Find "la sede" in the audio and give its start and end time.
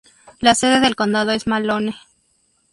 0.39-0.79